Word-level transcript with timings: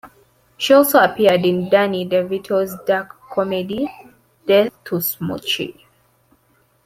She 0.57 0.73
also 0.73 0.97
appeared 0.97 1.45
in 1.45 1.69
Danny 1.69 2.09
DeVito's 2.09 2.75
dark 2.87 3.17
comedy, 3.31 3.87
"Death 4.47 4.71
to 4.85 4.95
Smoochy". 4.95 5.79